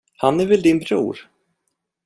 Han 0.17 0.39
är 0.39 0.45
väl 0.45 0.61
din 0.61 0.79
bror? 0.79 1.29